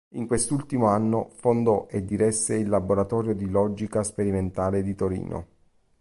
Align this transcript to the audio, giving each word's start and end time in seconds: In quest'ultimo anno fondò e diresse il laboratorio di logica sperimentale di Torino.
In 0.15 0.25
quest'ultimo 0.25 0.87
anno 0.87 1.29
fondò 1.35 1.85
e 1.87 2.03
diresse 2.03 2.55
il 2.55 2.67
laboratorio 2.69 3.35
di 3.35 3.47
logica 3.47 4.01
sperimentale 4.01 4.81
di 4.81 4.95
Torino. 4.95 5.47